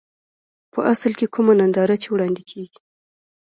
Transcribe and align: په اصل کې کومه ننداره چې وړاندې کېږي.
په 0.73 0.79
اصل 0.93 1.11
کې 1.19 1.27
کومه 1.33 1.53
ننداره 1.59 1.95
چې 2.01 2.07
وړاندې 2.11 2.41
کېږي. 2.49 2.79